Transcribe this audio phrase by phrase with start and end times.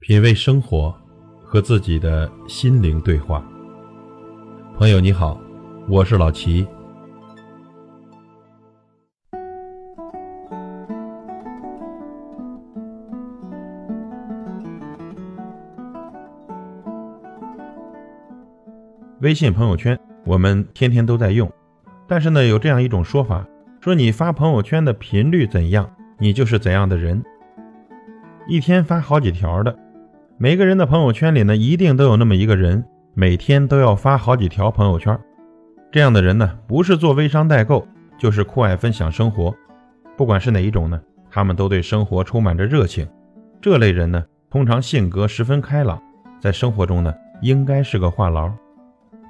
[0.00, 0.94] 品味生活，
[1.42, 3.44] 和自己的心灵对话。
[4.76, 5.38] 朋友你好，
[5.88, 6.66] 我是老齐。
[19.20, 21.52] 微信朋友圈，我们天天都在用，
[22.06, 23.44] 但是呢，有这样一种说法，
[23.80, 25.90] 说你发朋友圈的频率怎样，
[26.20, 27.20] 你就是怎样的人。
[28.48, 29.76] 一天发好几条的。
[30.40, 35.18] 每个人的朋友圈里呢，一定都有那么一个人，每天都要发好几条朋友圈。
[35.90, 37.84] 这样的人呢，不是做微商代购，
[38.16, 39.52] 就是酷爱分享生活。
[40.16, 43.04] 不管是哪一种呢，他们都对生活充满着热情。
[43.60, 46.00] 这类人呢，通常性格十分开朗，
[46.40, 48.52] 在生活中呢，应该是个话痨。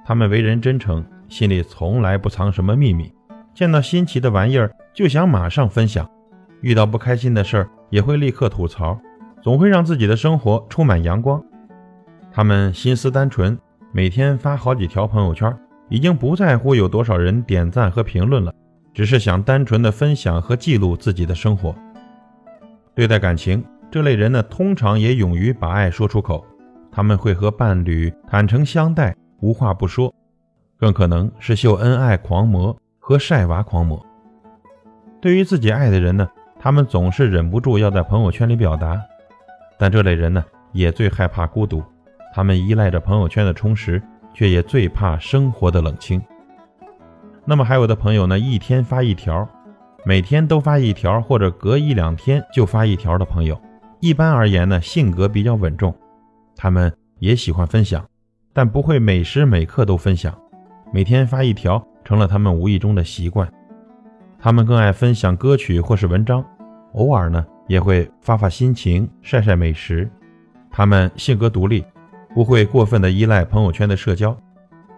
[0.05, 3.11] 他们为人真诚，心里从来不藏什么秘密。
[3.55, 6.05] 见到新奇的玩意儿，就想马上分享；
[6.61, 9.00] 遇到不开心的事儿，也会立刻吐槽。
[9.42, 11.42] 总会让自己的生活充满阳光。
[12.33, 13.59] 他们心思单纯，
[13.92, 15.56] 每天发好几条朋友圈，
[15.89, 18.53] 已经不在乎有多少人点赞和评论了，
[18.92, 21.75] 只是想单纯的分享和记录自己的生活。
[22.94, 26.44] 对待感情，这类人呢，通常也勇于把爱说出口。
[26.91, 30.12] 他们会和伴侣坦诚相待，无话不说，
[30.77, 34.05] 更可能是秀恩爱狂魔和晒娃狂魔。
[35.20, 36.28] 对于自己爱的人呢，
[36.59, 39.00] 他们总是忍不住要在朋友圈里表达。
[39.79, 41.83] 但这类人呢，也最害怕孤独，
[42.34, 44.03] 他们依赖着朋友圈的充实，
[44.34, 46.21] 却也最怕生活的冷清。
[47.45, 49.49] 那么还有的朋友呢，一天发一条，
[50.05, 53.59] 每天都发一条，或者隔一两天就发一条的朋友，
[54.01, 55.95] 一般而言呢，性格比较稳重，
[56.56, 58.05] 他们也喜欢分享，
[58.53, 60.37] 但不会每时每刻都分享，
[60.93, 63.49] 每天发一条成了他们无意中的习惯。
[64.39, 66.45] 他们更爱分享歌曲或是文章，
[66.95, 67.47] 偶尔呢。
[67.69, 70.11] 也会发发心情，晒晒美食。
[70.70, 71.84] 他们性格独立，
[72.34, 74.36] 不会过分的依赖朋友圈的社交，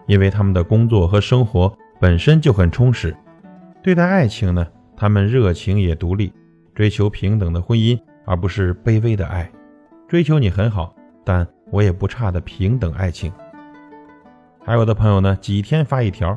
[0.06, 3.14] 因为他们的工作和生活本身就很充实。
[3.82, 6.32] 对待爱情呢，他们热情也独立，
[6.74, 9.50] 追求平等的婚姻，而不是卑微的爱。
[10.08, 13.32] 追求你很好，但我也不差的平等爱情。
[14.64, 16.36] 还有的朋友呢，几天发一条，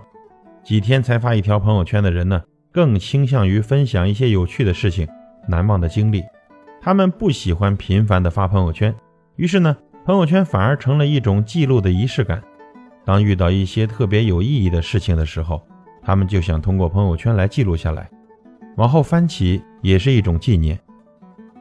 [0.64, 2.42] 几天才发一条朋友圈的人呢，
[2.72, 5.08] 更倾向于分享一些有趣的事情。
[5.48, 6.24] 难忘的经历，
[6.82, 8.94] 他们不喜欢频繁的发朋友圈，
[9.36, 12.42] 于是呢，朋友圈反而成了一种记录的仪式感。
[13.06, 15.62] 当遇到一些特别有意义的事情的时候，
[16.02, 18.10] 他们就想通过朋友圈来记录下来，
[18.78, 20.80] 往后翻起也是一种纪念。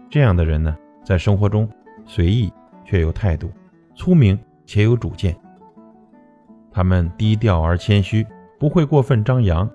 [0.08, 1.68] 这样的人呢，在生活中
[2.06, 2.52] 随意
[2.84, 3.50] 却有态度，
[3.94, 5.36] 聪明且有主见。
[6.70, 8.26] 他们低调而谦虚，
[8.58, 9.68] 不会过分张扬，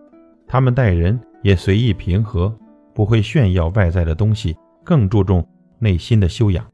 [0.47, 2.55] 他们待人也随意平和。
[2.97, 5.47] 不会炫耀外在的东西，更注重
[5.77, 6.65] 内心的修养。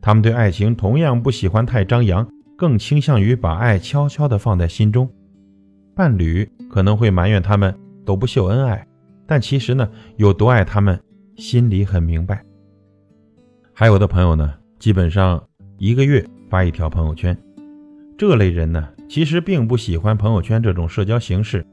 [0.00, 2.26] 他们对爱情同样不喜欢太张扬，
[2.56, 5.06] 更倾向于把爱悄悄地放在心中。
[5.94, 8.86] 伴侣可能会埋怨他们都不秀恩爱，
[9.26, 10.98] 但其实呢，有多爱他们，
[11.36, 12.42] 心里很明白。
[13.74, 15.46] 还有的朋友呢，基本上
[15.76, 17.36] 一个月发一条朋友圈。
[18.16, 21.66] 这类人呢，其实并不喜欢朋友圈这种社交形式，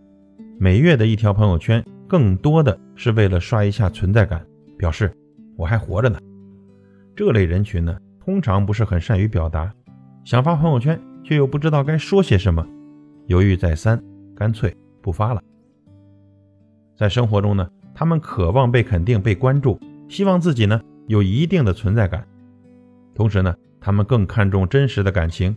[0.60, 1.82] 每月的一条朋友圈。
[2.08, 4.46] 更多的是为了刷一下存在感，
[4.78, 5.12] 表示
[5.56, 6.18] 我还活着呢。
[7.16, 9.74] 这类人群呢，通常不是很善于表达，
[10.24, 12.66] 想发朋友圈却又不知道该说些什么，
[13.26, 14.02] 犹豫再三，
[14.36, 15.42] 干脆不发了。
[16.96, 22.26] 在生活中呢，他们渴望被肯定、被关注，希望自己呢有一定的存在感。
[23.14, 25.56] 同时呢，他们更看重真实的感情，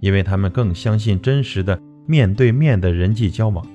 [0.00, 3.66] 因为他们更相信真实的面对面的人际交往。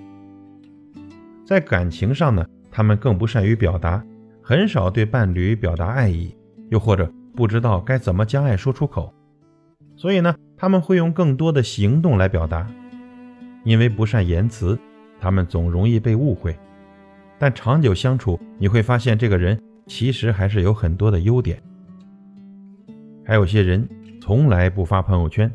[1.50, 4.06] 在感情上呢，他们更不善于表达，
[4.40, 6.32] 很少对伴侣表达爱意，
[6.70, 9.12] 又或者不知道该怎么将爱说出口，
[9.96, 12.68] 所以呢，他们会用更多的行动来表达。
[13.64, 14.78] 因为不善言辞，
[15.20, 16.56] 他们总容易被误会。
[17.40, 21.60] 但长久相处，你会发现这个人其实还是有很多的优点。
[23.26, 23.90] 还有些人
[24.22, 25.52] 从来不发朋友圈，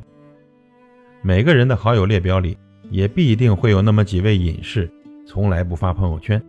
[1.23, 2.59] 每个人的好友列表里
[2.91, 4.91] 也必定会有那么几位隐士。
[5.27, 6.43] 从来不发朋友圈，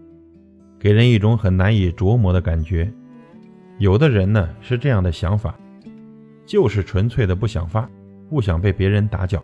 [0.80, 2.92] 给人一种很难以琢磨的感觉。
[3.80, 5.58] 有的人呢是这样的想法，
[6.46, 7.90] 就是纯粹的不想发，
[8.30, 9.44] 不想被别人打搅。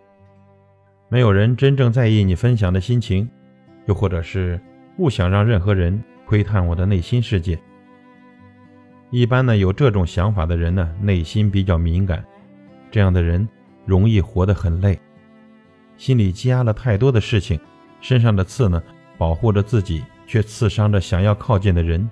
[1.10, 3.30] 没有人真正在意你分享的心情，
[3.86, 4.60] 又或者是
[4.96, 7.60] 不想让任何人窥探我的内心世界。
[9.10, 12.24] 一般呢有这种想法的人呢，内心比较敏感，
[12.90, 13.48] 这样的人
[13.86, 14.98] 容易活得很累，
[15.98, 17.60] 心里积压了太多的事情，
[18.00, 18.82] 身上的刺呢。
[19.22, 22.10] 保护着自己却刺伤着想要靠近的人。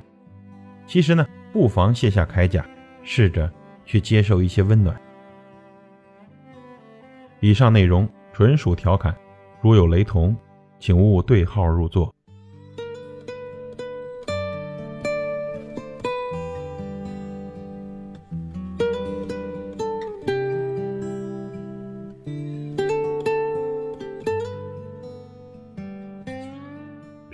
[0.86, 2.64] 其实呢不妨卸下铠甲
[3.02, 3.52] 试着
[3.84, 4.96] 去接受一些温暖。
[7.40, 9.18] 以上内容纯属调侃
[9.60, 10.38] 如有雷同
[10.78, 12.14] 请勿对号入座。